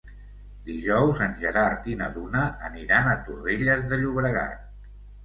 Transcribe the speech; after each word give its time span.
Dijous 0.67 1.19
en 1.25 1.35
Gerard 1.43 1.89
i 1.91 1.93
na 1.99 2.07
Duna 2.15 2.41
aniran 2.71 3.11
a 3.11 3.13
Torrelles 3.29 3.85
de 3.93 4.01
Llobregat. 4.05 4.65